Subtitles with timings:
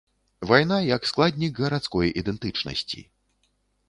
[0.51, 3.03] Вайна як складнік гарадской ідэнтычнасці.